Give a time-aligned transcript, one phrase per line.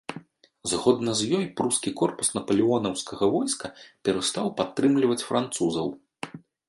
[0.69, 3.67] Згодна з ёй прускі корпус напалеонаўскага войска
[4.09, 5.87] перастаў падтрымліваць французаў.